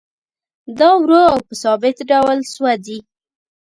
دا 0.77 0.89
ورو 1.01 1.21
او 1.31 1.39
په 1.47 1.53
ثابت 1.61 1.97
ډول 2.11 2.39
سوځي 2.53 2.99